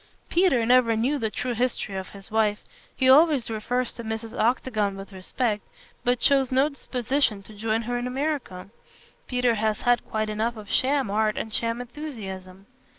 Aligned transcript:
Peter 0.29 0.65
never 0.65 0.95
knew 0.95 1.19
the 1.19 1.29
true 1.29 1.53
history 1.53 1.95
of 1.95 2.09
his 2.09 2.31
wife. 2.31 2.63
He 2.95 3.07
always 3.07 3.51
refers 3.51 3.93
to 3.93 4.03
Mrs. 4.03 4.35
Octagon 4.35 4.97
with 4.97 5.13
respect, 5.13 5.61
but 6.03 6.23
shows 6.23 6.51
no 6.51 6.69
disposition 6.69 7.43
to 7.43 7.53
join 7.53 7.83
her 7.83 7.99
in 7.99 8.07
America. 8.07 8.71
Peter 9.27 9.53
has 9.53 9.81
had 9.81 10.03
quite 10.03 10.27
enough 10.27 10.57
of 10.57 10.71
sham 10.71 11.11
art 11.11 11.37
and 11.37 11.53
sham 11.53 11.81
enthusiasm. 11.81 12.65